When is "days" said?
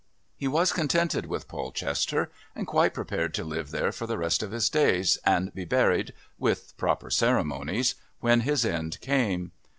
4.67-5.19